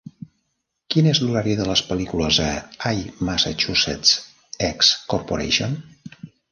quin 0.95 1.09
és 1.11 1.19
l'horari 1.25 1.53
de 1.59 1.67
les 1.67 1.83
pel·lícules 1.91 2.41
a 2.47 2.95
IMassachusettsX 3.03 4.93
Corporation 5.15 5.81